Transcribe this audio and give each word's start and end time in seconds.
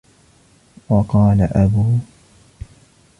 وَقَالَ 0.89 1.41
أَبُو 1.41 1.97